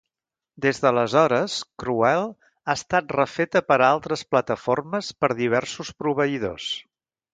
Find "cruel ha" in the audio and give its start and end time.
1.83-2.75